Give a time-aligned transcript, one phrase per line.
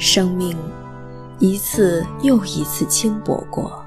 [0.00, 0.56] 生命
[1.40, 3.84] 一次又一次轻薄过，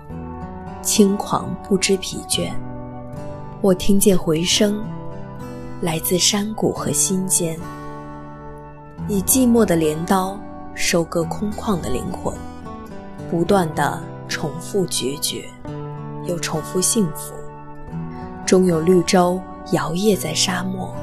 [0.83, 2.51] 轻狂不知疲倦。
[3.62, 4.84] 我听见回声，
[5.81, 7.60] 来自山谷和心间，
[9.07, 10.38] 以寂寞的镰刀
[10.76, 12.32] 收割空旷的灵魂，
[13.32, 15.45] 不断的重复决绝，
[16.27, 17.34] 又重复幸福。
[18.45, 19.41] 终有绿洲
[19.71, 20.93] 摇曳在沙漠。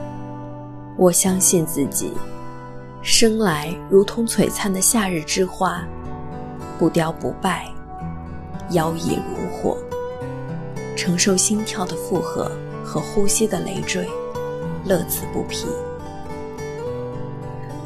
[0.97, 2.13] 我相信自己。
[3.03, 5.83] 生来如同璀璨的夏日之花，
[6.79, 7.67] 不凋不败，
[8.73, 9.79] 妖冶如火，
[10.95, 12.53] 承受心跳的负荷
[12.85, 14.07] 和呼吸的累赘，
[14.85, 15.67] 乐此不疲。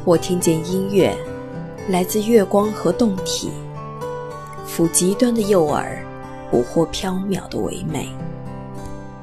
[0.03, 1.15] 我听见音乐，
[1.87, 3.51] 来自月光和动体，
[4.67, 5.97] 抚极端的诱饵，
[6.51, 8.09] 捕获缥缈的唯美，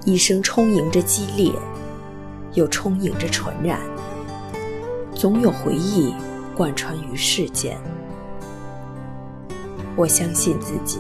[0.06, 1.52] 一生充盈着激烈，
[2.55, 3.78] 又充盈着纯然。
[5.23, 6.12] 总有回忆
[6.57, 7.79] 贯穿于世间。
[9.95, 10.98] 我相信自己，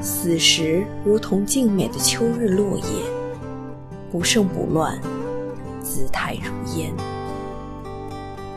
[0.00, 2.84] 死时如同静美的秋日落叶，
[4.10, 4.98] 不胜不乱，
[5.82, 6.90] 姿态如烟。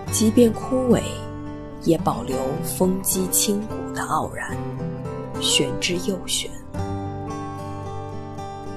[0.09, 1.01] 即便枯萎，
[1.83, 4.55] 也保留风肌清骨的傲然，
[5.41, 6.49] 玄之又玄。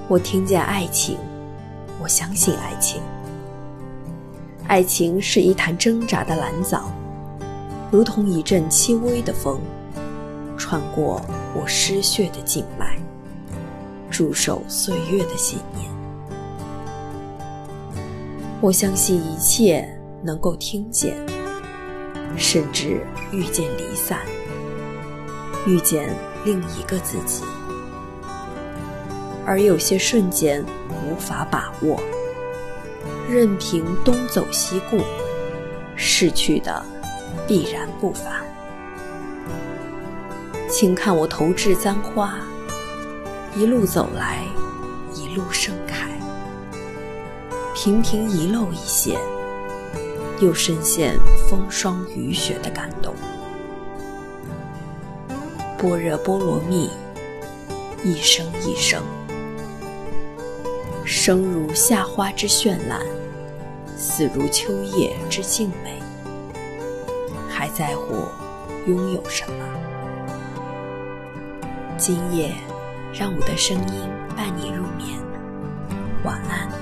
[0.09, 1.19] 我听见爱情，
[2.03, 3.01] 我相信爱情。
[4.73, 6.91] 爱情是一潭挣扎的蓝藻，
[7.91, 9.61] 如同一阵轻微的风，
[10.56, 11.20] 穿过
[11.55, 12.97] 我失血的静脉，
[14.11, 15.91] 驻守岁月的信念。
[18.62, 19.87] 我相信一切
[20.23, 21.19] 能够听见，
[22.39, 24.20] 甚至遇见离散，
[25.67, 26.09] 遇见
[26.47, 27.45] 另一个自己，
[29.45, 32.01] 而有些瞬间无法把握。
[33.33, 35.01] 任凭东走西顾，
[35.97, 36.85] 逝去的
[37.49, 38.45] 必然不返。
[40.69, 42.35] 请看我投掷簪花，
[43.57, 44.45] 一路走来，
[45.15, 46.11] 一路盛开。
[47.75, 49.19] 频频遗漏一些，
[50.39, 53.15] 又深陷风霜雨雪的感动。
[55.79, 56.91] 般若波罗蜜，
[58.05, 59.03] 一生一生。
[61.03, 63.01] 生如夏花之绚烂，
[64.02, 66.02] 死如秋叶之静美。
[67.48, 68.27] 还在乎
[68.89, 69.64] 拥有什么？
[71.96, 72.52] 今夜，
[73.14, 75.20] 让我的声音伴你入眠。
[76.24, 76.82] 晚安。